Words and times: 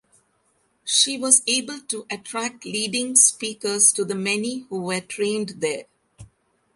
She 0.83 1.15
was 1.19 1.43
able 1.45 1.79
to 1.81 2.07
attract 2.09 2.65
leading 2.65 3.15
speakers 3.15 3.93
to 3.93 4.03
the 4.03 4.15
many 4.15 4.61
who 4.67 4.81
were 4.81 4.99
trained 4.99 5.49
there. 5.57 5.85